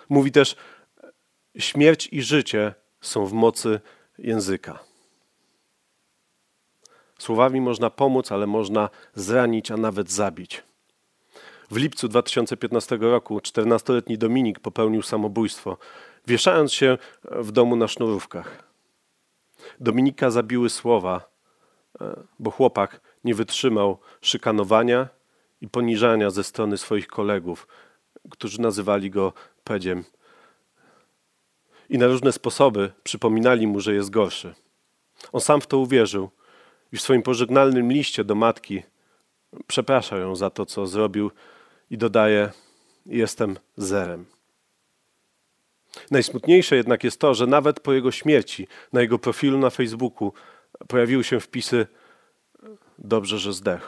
Mówi 0.08 0.32
też: 0.32 0.56
Śmierć 1.58 2.08
i 2.12 2.22
życie 2.22 2.74
są 3.00 3.26
w 3.26 3.32
mocy 3.32 3.80
języka. 4.18 4.78
Słowami 7.18 7.60
można 7.60 7.90
pomóc, 7.90 8.32
ale 8.32 8.46
można 8.46 8.90
zranić, 9.14 9.70
a 9.70 9.76
nawet 9.76 10.10
zabić. 10.10 10.62
W 11.70 11.76
lipcu 11.76 12.08
2015 12.08 12.96
roku 12.96 13.38
14-letni 13.38 14.18
Dominik 14.18 14.60
popełnił 14.60 15.02
samobójstwo, 15.02 15.76
wieszając 16.26 16.72
się 16.72 16.98
w 17.24 17.52
domu 17.52 17.76
na 17.76 17.88
sznurówkach. 17.88 18.64
Dominika 19.80 20.30
zabiły 20.30 20.70
słowa, 20.70 21.30
e, 22.00 22.16
bo 22.38 22.50
chłopak 22.50 23.00
nie 23.24 23.34
wytrzymał 23.34 23.98
szykanowania 24.20 25.08
i 25.60 25.68
poniżania 25.68 26.30
ze 26.30 26.44
strony 26.44 26.78
swoich 26.78 27.06
kolegów, 27.06 27.66
którzy 28.30 28.60
nazywali 28.60 29.10
go 29.10 29.32
pedziem. 29.64 30.04
I 31.90 31.98
na 31.98 32.06
różne 32.06 32.32
sposoby 32.32 32.92
przypominali 33.04 33.66
mu, 33.66 33.80
że 33.80 33.94
jest 33.94 34.10
gorszy. 34.10 34.54
On 35.32 35.40
sam 35.40 35.60
w 35.60 35.66
to 35.66 35.78
uwierzył 35.78 36.30
i 36.92 36.96
w 36.96 37.02
swoim 37.02 37.22
pożegnalnym 37.22 37.92
liście 37.92 38.24
do 38.24 38.34
matki 38.34 38.82
przeprasza 39.66 40.16
ją 40.16 40.36
za 40.36 40.50
to, 40.50 40.66
co 40.66 40.86
zrobił 40.86 41.30
i 41.90 41.98
dodaje: 41.98 42.50
Jestem 43.06 43.56
zerem. 43.76 44.24
Najsmutniejsze 46.10 46.76
jednak 46.76 47.04
jest 47.04 47.20
to, 47.20 47.34
że 47.34 47.46
nawet 47.46 47.80
po 47.80 47.92
jego 47.92 48.10
śmierci 48.10 48.66
na 48.92 49.00
jego 49.00 49.18
profilu 49.18 49.58
na 49.58 49.70
Facebooku 49.70 50.32
pojawiły 50.88 51.24
się 51.24 51.40
wpisy: 51.40 51.86
Dobrze, 52.98 53.38
że 53.38 53.52
zdechł. 53.52 53.86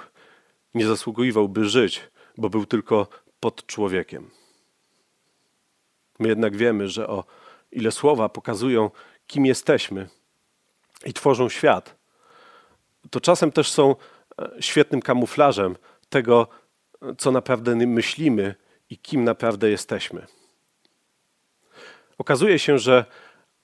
Nie 0.74 0.86
zasługiwałby 0.86 1.64
żyć, 1.64 2.02
bo 2.36 2.50
był 2.50 2.66
tylko 2.66 3.06
pod 3.40 3.66
człowiekiem. 3.66 4.30
My 6.18 6.28
jednak 6.28 6.56
wiemy, 6.56 6.88
że 6.88 7.08
o 7.08 7.24
ile 7.72 7.92
słowa 7.92 8.28
pokazują, 8.28 8.90
kim 9.26 9.46
jesteśmy 9.46 10.08
i 11.06 11.12
tworzą 11.12 11.48
świat, 11.48 11.96
to 13.10 13.20
czasem 13.20 13.52
też 13.52 13.70
są 13.70 13.96
e, 14.40 14.50
świetnym 14.60 15.02
kamuflażem 15.02 15.76
tego, 16.08 16.48
co 17.18 17.30
naprawdę 17.30 17.76
myślimy 17.76 18.54
i 18.90 18.98
kim 18.98 19.24
naprawdę 19.24 19.70
jesteśmy. 19.70 20.26
Okazuje 22.18 22.58
się, 22.58 22.78
że 22.78 23.04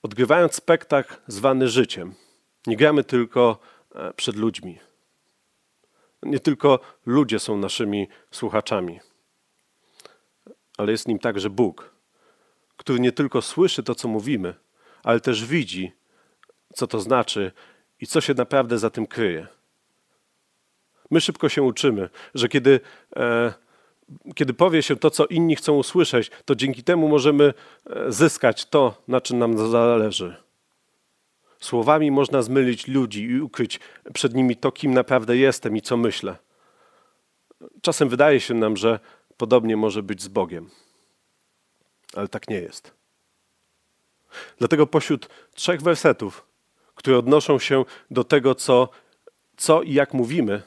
odgrywając 0.01 0.55
spektakl 0.55 1.15
zwany 1.27 1.67
życiem, 1.67 2.15
nie 2.67 2.77
gramy 2.77 3.03
tylko 3.03 3.59
e, 3.95 4.13
przed 4.13 4.35
ludźmi. 4.35 4.79
Nie 6.23 6.39
tylko 6.39 6.79
ludzie 7.05 7.39
są 7.39 7.57
naszymi 7.57 8.07
słuchaczami, 8.31 8.99
ale 10.77 10.91
jest 10.91 11.07
nim 11.07 11.19
także 11.19 11.49
Bóg, 11.49 11.95
który 12.77 12.99
nie 12.99 13.11
tylko 13.11 13.41
słyszy 13.41 13.83
to, 13.83 13.95
co 13.95 14.07
mówimy, 14.07 14.55
ale 15.03 15.19
też 15.19 15.45
widzi, 15.45 15.91
co 16.73 16.87
to 16.87 16.99
znaczy 16.99 17.51
i 17.99 18.07
co 18.07 18.21
się 18.21 18.33
naprawdę 18.33 18.79
za 18.79 18.89
tym 18.89 19.07
kryje. 19.07 19.47
My 21.11 21.21
szybko 21.21 21.49
się 21.49 21.63
uczymy, 21.63 22.09
że 22.35 22.47
kiedy, 22.47 22.79
e, 23.15 23.53
kiedy 24.35 24.53
powie 24.53 24.83
się 24.83 24.95
to, 24.95 25.09
co 25.09 25.25
inni 25.25 25.55
chcą 25.55 25.73
usłyszeć, 25.73 26.31
to 26.45 26.55
dzięki 26.55 26.83
temu 26.83 27.07
możemy 27.07 27.53
e, 27.89 28.11
zyskać 28.11 28.65
to, 28.65 29.01
na 29.07 29.21
czym 29.21 29.39
nam 29.39 29.57
zależy. 29.57 30.35
Słowami 31.59 32.11
można 32.11 32.41
zmylić 32.41 32.87
ludzi 32.87 33.23
i 33.23 33.41
ukryć 33.41 33.79
przed 34.13 34.33
nimi 34.33 34.55
to, 34.55 34.71
kim 34.71 34.93
naprawdę 34.93 35.37
jestem 35.37 35.77
i 35.77 35.81
co 35.81 35.97
myślę. 35.97 36.37
Czasem 37.81 38.09
wydaje 38.09 38.39
się 38.39 38.53
nam, 38.53 38.77
że 38.77 38.99
podobnie 39.37 39.77
może 39.77 40.03
być 40.03 40.21
z 40.21 40.27
Bogiem, 40.27 40.69
ale 42.15 42.27
tak 42.27 42.49
nie 42.49 42.55
jest. 42.55 42.93
Dlatego 44.57 44.87
pośród 44.87 45.29
trzech 45.53 45.81
wersetów, 45.81 46.45
które 46.95 47.17
odnoszą 47.17 47.59
się 47.59 47.85
do 48.11 48.23
tego, 48.23 48.55
co, 48.55 48.89
co 49.57 49.81
i 49.81 49.93
jak 49.93 50.13
mówimy, 50.13 50.61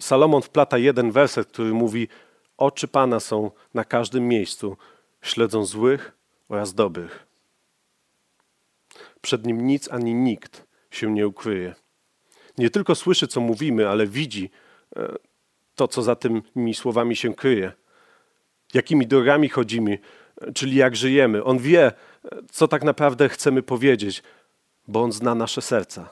Salomon 0.00 0.42
wplata 0.42 0.78
jeden 0.78 1.10
werset, 1.10 1.48
który 1.48 1.72
mówi: 1.72 2.08
Oczy 2.56 2.88
Pana 2.88 3.20
są 3.20 3.50
na 3.74 3.84
każdym 3.84 4.28
miejscu, 4.28 4.76
śledzą 5.22 5.64
złych 5.64 6.12
oraz 6.48 6.74
dobrych. 6.74 7.26
Przed 9.20 9.46
nim 9.46 9.66
nic 9.66 9.92
ani 9.92 10.14
nikt 10.14 10.66
się 10.90 11.12
nie 11.12 11.28
ukryje. 11.28 11.74
Nie 12.58 12.70
tylko 12.70 12.94
słyszy, 12.94 13.28
co 13.28 13.40
mówimy, 13.40 13.88
ale 13.88 14.06
widzi 14.06 14.50
e, 14.96 15.14
to, 15.74 15.88
co 15.88 16.02
za 16.02 16.16
tymi 16.16 16.74
słowami 16.74 17.16
się 17.16 17.34
kryje. 17.34 17.72
Jakimi 18.74 19.06
drogami 19.06 19.48
chodzimy, 19.48 19.98
czyli 20.54 20.76
jak 20.76 20.96
żyjemy. 20.96 21.44
On 21.44 21.58
wie, 21.58 21.92
co 22.50 22.68
tak 22.68 22.84
naprawdę 22.84 23.28
chcemy 23.28 23.62
powiedzieć, 23.62 24.22
bo 24.88 25.02
on 25.02 25.12
zna 25.12 25.34
nasze 25.34 25.62
serca. 25.62 26.08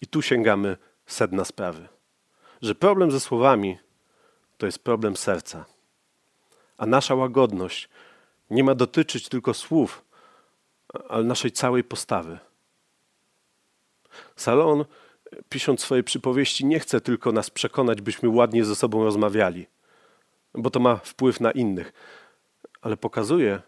I 0.00 0.06
tu 0.06 0.22
sięgamy 0.22 0.76
sedna 1.12 1.44
sprawy. 1.44 1.88
Że 2.62 2.74
problem 2.74 3.10
ze 3.10 3.20
słowami 3.20 3.78
to 4.58 4.66
jest 4.66 4.78
problem 4.78 5.16
serca. 5.16 5.64
A 6.78 6.86
nasza 6.86 7.14
łagodność 7.14 7.88
nie 8.50 8.64
ma 8.64 8.74
dotyczyć 8.74 9.28
tylko 9.28 9.54
słów, 9.54 10.04
ale 11.08 11.24
naszej 11.24 11.52
całej 11.52 11.84
postawy. 11.84 12.38
Salon, 14.36 14.84
pisząc 15.48 15.80
swoje 15.80 16.02
przypowieści, 16.02 16.66
nie 16.66 16.80
chce 16.80 17.00
tylko 17.00 17.32
nas 17.32 17.50
przekonać, 17.50 18.00
byśmy 18.00 18.28
ładnie 18.28 18.64
ze 18.64 18.76
sobą 18.76 19.04
rozmawiali, 19.04 19.66
bo 20.54 20.70
to 20.70 20.80
ma 20.80 20.96
wpływ 20.96 21.40
na 21.40 21.50
innych, 21.50 21.92
ale 22.82 22.96
pokazuje, 22.96 23.62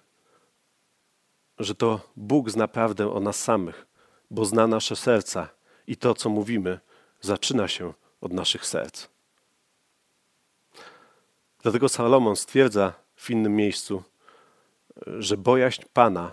że 1.59 1.75
to 1.75 2.01
Bóg 2.17 2.51
zna 2.51 2.69
prawdę 2.69 3.13
o 3.13 3.21
nas 3.21 3.43
samych, 3.43 3.87
bo 4.31 4.45
zna 4.45 4.67
nasze 4.67 4.97
serca 4.97 5.49
i 5.87 5.97
to, 5.97 6.15
co 6.15 6.29
mówimy, 6.29 6.81
zaczyna 7.23 7.69
się 7.69 7.93
od 8.21 8.33
naszych 8.33 8.67
serc. 8.67 9.09
Dlatego 11.63 11.89
Salomon 11.89 12.37
stwierdza 12.37 12.93
w 13.17 13.31
innym 13.31 13.57
miejscu, 13.57 14.03
że 15.07 15.37
bojaźń 15.37 15.83
Pana 15.93 16.33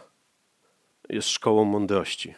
jest 1.09 1.29
szkołą 1.29 1.65
mądrości. 1.65 2.35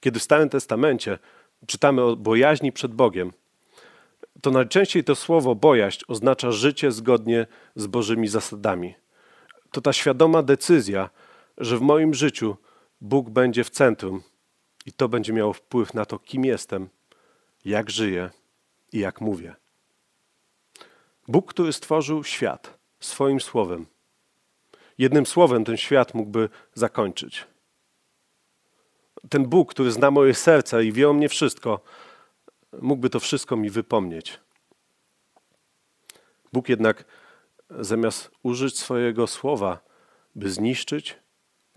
Kiedy 0.00 0.20
w 0.20 0.22
Starym 0.22 0.48
Testamencie 0.48 1.18
czytamy 1.66 2.02
o 2.02 2.16
bojaźni 2.16 2.72
przed 2.72 2.94
Bogiem, 2.94 3.32
to 4.42 4.50
najczęściej 4.50 5.04
to 5.04 5.14
słowo 5.14 5.54
bojaźń 5.54 6.04
oznacza 6.08 6.52
życie 6.52 6.92
zgodnie 6.92 7.46
z 7.76 7.86
Bożymi 7.86 8.28
zasadami. 8.28 8.94
To 9.70 9.80
ta 9.80 9.92
świadoma 9.92 10.42
decyzja, 10.42 11.10
że 11.58 11.78
w 11.78 11.80
moim 11.80 12.14
życiu 12.14 12.56
Bóg 13.00 13.30
będzie 13.30 13.64
w 13.64 13.70
centrum 13.70 14.22
i 14.86 14.92
to 14.92 15.08
będzie 15.08 15.32
miało 15.32 15.52
wpływ 15.52 15.94
na 15.94 16.04
to, 16.04 16.18
kim 16.18 16.44
jestem 16.44 16.88
jak 17.64 17.90
żyję 17.90 18.30
i 18.92 18.98
jak 18.98 19.20
mówię. 19.20 19.54
Bóg, 21.28 21.50
który 21.50 21.72
stworzył 21.72 22.24
świat 22.24 22.78
swoim 23.00 23.40
słowem, 23.40 23.86
jednym 24.98 25.26
słowem 25.26 25.64
ten 25.64 25.76
świat 25.76 26.14
mógłby 26.14 26.48
zakończyć. 26.74 27.46
Ten 29.30 29.46
Bóg, 29.46 29.70
który 29.70 29.92
zna 29.92 30.10
moje 30.10 30.34
serce 30.34 30.84
i 30.84 30.92
wie 30.92 31.10
o 31.10 31.12
mnie 31.12 31.28
wszystko, 31.28 31.80
mógłby 32.82 33.10
to 33.10 33.20
wszystko 33.20 33.56
mi 33.56 33.70
wypomnieć. 33.70 34.40
Bóg 36.52 36.68
jednak 36.68 37.04
zamiast 37.70 38.30
użyć 38.42 38.78
swojego 38.78 39.26
słowa, 39.26 39.78
by 40.34 40.50
zniszczyć 40.50 41.16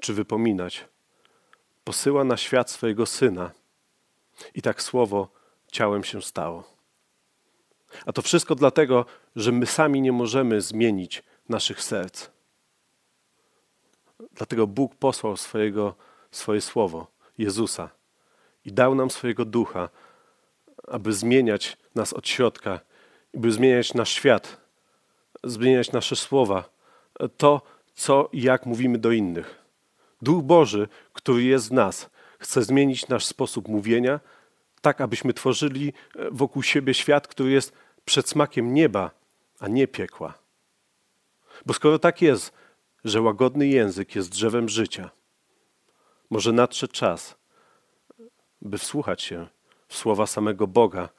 czy 0.02 0.14
wypominać, 0.14 0.86
posyła 1.84 2.24
na 2.24 2.38
świat 2.38 2.72
swojego 2.72 3.06
syna. 3.06 3.52
I 4.54 4.62
tak 4.62 4.82
słowo 4.82 5.41
ciałem 5.72 6.04
się 6.04 6.22
stało. 6.22 6.64
A 8.06 8.14
to 8.14 8.22
wszystko 8.22 8.56
dlatego, 8.56 9.06
że 9.36 9.52
my 9.52 9.66
sami 9.66 10.02
nie 10.02 10.12
możemy 10.12 10.62
zmienić 10.62 11.24
naszych 11.50 11.84
serc. 11.84 12.28
Dlatego 14.34 14.68
Bóg 14.68 14.96
posłał 14.96 15.38
swojego, 15.38 15.96
swoje 16.32 16.62
słowo, 16.62 17.08
Jezusa, 17.38 17.90
i 18.66 18.72
dał 18.72 18.96
nam 18.96 19.10
swojego 19.10 19.46
ducha, 19.46 19.90
aby 20.88 21.14
zmieniać 21.14 21.78
nas 21.96 22.14
od 22.14 22.28
środka, 22.28 22.80
by 23.34 23.52
zmieniać 23.52 23.94
nasz 23.94 24.10
świat, 24.10 24.58
zmieniać 25.44 25.92
nasze 25.92 26.16
słowa, 26.16 26.70
to, 27.38 27.62
co 27.96 28.30
i 28.32 28.42
jak 28.42 28.66
mówimy 28.66 28.98
do 28.98 29.12
innych. 29.12 29.62
Duch 30.22 30.44
Boży, 30.44 30.88
który 31.14 31.44
jest 31.44 31.70
w 31.70 31.72
nas, 31.72 32.10
chce 32.40 32.64
zmienić 32.64 33.08
nasz 33.08 33.26
sposób 33.26 33.68
mówienia, 33.68 34.20
tak 34.82 35.02
abyśmy 35.02 35.34
tworzyli 35.34 35.94
wokół 36.32 36.64
siebie 36.64 36.94
świat, 36.94 37.28
który 37.28 37.52
jest 37.52 37.74
przed 38.06 38.30
smakiem 38.30 38.74
nieba, 38.74 39.12
a 39.60 39.68
nie 39.68 39.88
piekła. 39.88 40.34
Bo 41.66 41.74
skoro 41.74 42.00
tak 42.00 42.22
jest, 42.22 42.54
że 43.06 43.22
łagodny 43.22 43.68
język 43.68 44.16
jest 44.16 44.30
drzewem 44.30 44.70
życia, 44.70 45.10
może 46.30 46.52
nadszedł 46.52 46.94
czas, 46.94 47.36
by 48.62 48.78
wsłuchać 48.78 49.22
się 49.22 49.48
w 49.88 49.98
słowa 49.98 50.28
samego 50.28 50.68
Boga 50.68 51.10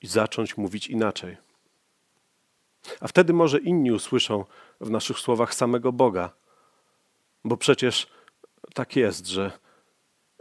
i 0.00 0.06
zacząć 0.06 0.56
mówić 0.56 0.86
inaczej. 0.86 1.36
A 3.00 3.08
wtedy 3.08 3.32
może 3.32 3.58
inni 3.58 3.92
usłyszą 3.92 4.44
w 4.80 4.90
naszych 4.90 5.18
słowach 5.18 5.54
samego 5.54 5.92
Boga, 5.92 6.30
bo 7.44 7.56
przecież 7.56 8.06
tak 8.74 8.96
jest, 8.96 9.26
że 9.26 9.52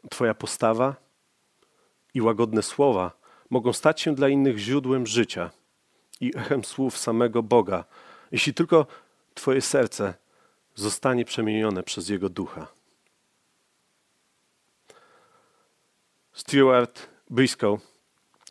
Twoja 0.10 0.34
postawa 0.34 0.96
i 2.14 2.22
łagodne 2.22 2.64
słowa 2.64 3.12
mogą 3.50 3.74
stać 3.74 4.02
się 4.02 4.16
dla 4.16 4.30
innych 4.30 4.58
źródłem 4.58 5.08
życia 5.08 5.52
i 6.22 6.38
echem 6.38 6.64
słów 6.64 6.98
samego 6.98 7.44
Boga, 7.44 7.84
jeśli 8.32 8.54
tylko 8.54 8.86
Twoje 9.34 9.62
serce 9.62 10.14
zostanie 10.76 11.26
przemienione 11.26 11.84
przez 11.84 12.10
Jego 12.10 12.30
ducha. 12.30 12.68
Stuart 16.34 17.08
Briscoe 17.30 17.80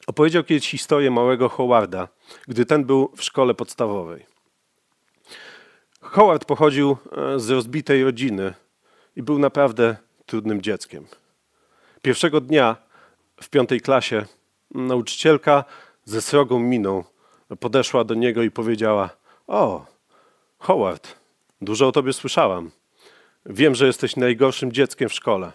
opowiedział 0.07 0.45
kiedyś 0.45 0.71
historię 0.71 1.11
małego 1.11 1.49
Howarda, 1.49 2.09
gdy 2.49 2.67
ten 2.67 2.85
był 2.85 3.13
w 3.17 3.23
szkole 3.23 3.55
podstawowej. 3.55 4.27
Howard 6.01 6.45
pochodził 6.45 6.97
e, 7.13 7.41
z 7.41 7.51
rozbitej 7.51 8.05
rodziny 8.05 8.55
i 9.17 9.23
był 9.23 9.39
naprawdę 9.39 9.97
trudnym 10.27 10.63
dzieckiem. 10.63 11.07
Pierwszego 12.03 12.41
dnia 12.41 12.77
w 13.43 13.49
piątej 13.49 13.81
klasie 13.81 14.27
nauczycielka 14.71 15.65
ze 16.05 16.23
srogą 16.23 16.59
miną 16.59 17.05
podeszła 17.61 18.05
do 18.05 18.15
niego 18.15 18.43
i 18.43 18.51
powiedziała: 18.51 19.11
O, 19.47 19.87
Howard, 20.59 21.17
dużo 21.61 21.89
o 21.89 21.93
tobie 21.93 22.13
słyszałam. 22.13 22.71
Wiem, 23.47 23.75
że 23.75 23.87
jesteś 23.87 24.17
najgorszym 24.17 24.73
dzieckiem 24.73 25.09
w 25.09 25.13
szkole. 25.13 25.53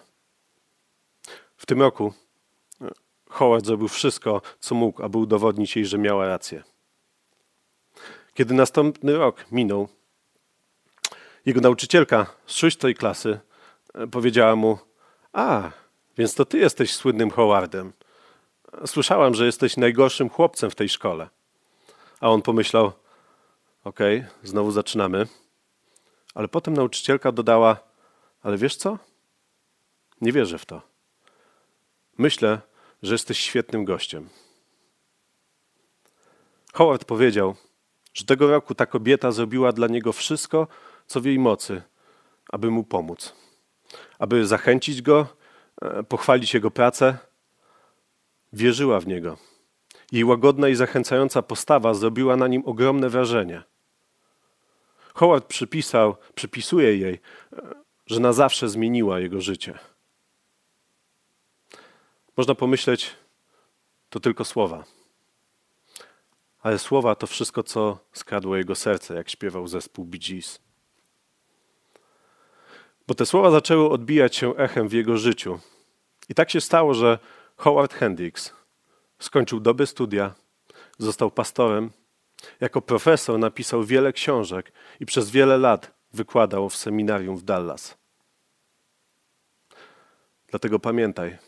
W 1.56 1.66
tym 1.66 1.82
roku 1.82 2.12
Howard 3.28 3.66
zrobił 3.66 3.88
wszystko, 3.88 4.42
co 4.60 4.74
mógł, 4.74 5.02
aby 5.02 5.18
udowodnić 5.18 5.76
jej, 5.76 5.86
że 5.86 5.98
miała 5.98 6.26
rację. 6.26 6.62
Kiedy 8.34 8.54
następny 8.54 9.16
rok 9.16 9.44
minął, 9.52 9.88
jego 11.46 11.60
nauczycielka 11.60 12.26
z 12.46 12.54
szóstej 12.54 12.94
klasy 12.94 13.40
e, 13.94 14.06
powiedziała 14.06 14.56
mu: 14.56 14.78
A, 15.32 15.70
więc 16.18 16.34
to 16.34 16.44
ty 16.44 16.58
jesteś 16.58 16.94
słynnym 16.94 17.30
Howardem. 17.30 17.92
Słyszałam, 18.86 19.34
że 19.34 19.46
jesteś 19.46 19.76
najgorszym 19.76 20.28
chłopcem 20.28 20.70
w 20.70 20.74
tej 20.74 20.88
szkole. 20.88 21.28
A 22.20 22.30
on 22.30 22.42
pomyślał: 22.42 22.92
Okej, 23.84 24.18
okay, 24.18 24.30
znowu 24.42 24.70
zaczynamy. 24.70 25.26
Ale 26.34 26.48
potem 26.48 26.74
nauczycielka 26.74 27.32
dodała: 27.32 27.76
Ale 28.42 28.58
wiesz 28.58 28.76
co? 28.76 28.98
Nie 30.20 30.32
wierzę 30.32 30.58
w 30.58 30.66
to. 30.66 30.82
Myślę, 32.18 32.60
że 33.02 33.14
jesteś 33.14 33.38
świetnym 33.38 33.84
gościem. 33.84 34.28
Howard 36.74 37.04
powiedział, 37.04 37.56
że 38.14 38.24
tego 38.24 38.50
roku 38.50 38.74
ta 38.74 38.86
kobieta 38.86 39.32
zrobiła 39.32 39.72
dla 39.72 39.86
niego 39.86 40.12
wszystko, 40.12 40.66
co 41.06 41.20
w 41.20 41.24
jej 41.24 41.38
mocy, 41.38 41.82
aby 42.48 42.70
mu 42.70 42.84
pomóc, 42.84 43.34
aby 44.18 44.46
zachęcić 44.46 45.02
go, 45.02 45.26
pochwalić 46.08 46.54
jego 46.54 46.70
pracę. 46.70 47.18
Wierzyła 48.52 49.00
w 49.00 49.06
niego. 49.06 49.36
Jej 50.12 50.24
łagodna 50.24 50.68
i 50.68 50.74
zachęcająca 50.74 51.42
postawa 51.42 51.94
zrobiła 51.94 52.36
na 52.36 52.48
nim 52.48 52.62
ogromne 52.66 53.08
wrażenie. 53.08 53.62
Howard 55.14 55.46
przypisał, 55.46 56.16
przypisuje 56.34 56.96
jej, 56.96 57.20
e, 57.52 57.74
że 58.06 58.20
na 58.20 58.32
zawsze 58.32 58.68
zmieniła 58.68 59.20
jego 59.20 59.40
życie. 59.40 59.78
Można 62.36 62.54
pomyśleć, 62.54 63.10
to 64.10 64.20
tylko 64.20 64.44
słowa. 64.44 64.84
Ale 66.62 66.78
słowa 66.78 67.14
to 67.14 67.26
wszystko, 67.26 67.62
co 67.62 67.98
skradło 68.12 68.56
jego 68.56 68.74
serce, 68.74 69.14
jak 69.14 69.30
śpiewał 69.30 69.68
zespół 69.68 70.04
Bee 70.04 70.18
Gees. 70.18 70.63
Bo 73.06 73.14
te 73.14 73.26
słowa 73.26 73.50
zaczęły 73.50 73.90
odbijać 73.90 74.36
się 74.36 74.56
echem 74.56 74.88
w 74.88 74.92
jego 74.92 75.16
życiu. 75.16 75.58
I 76.28 76.34
tak 76.34 76.50
się 76.50 76.60
stało, 76.60 76.94
że 76.94 77.18
Howard 77.56 77.94
Hendricks 77.94 78.52
skończył 79.18 79.60
doby 79.60 79.86
studia, 79.86 80.34
został 80.98 81.30
pastorem, 81.30 81.90
jako 82.60 82.82
profesor 82.82 83.38
napisał 83.38 83.84
wiele 83.84 84.12
książek 84.12 84.72
i 85.00 85.06
przez 85.06 85.30
wiele 85.30 85.58
lat 85.58 85.94
wykładał 86.12 86.68
w 86.68 86.76
seminarium 86.76 87.36
w 87.36 87.42
Dallas. 87.42 87.98
Dlatego 90.48 90.78
pamiętaj, 90.78 91.38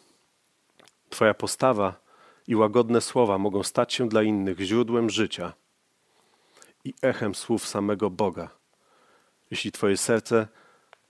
Twoja 1.10 1.34
postawa 1.34 2.00
i 2.46 2.56
łagodne 2.56 3.00
słowa 3.00 3.38
mogą 3.38 3.62
stać 3.62 3.94
się 3.94 4.08
dla 4.08 4.22
innych 4.22 4.60
źródłem 4.60 5.10
życia 5.10 5.52
i 6.84 6.94
echem 7.02 7.34
słów 7.34 7.66
samego 7.66 8.10
Boga, 8.10 8.48
jeśli 9.50 9.72
Twoje 9.72 9.96
serce 9.96 10.48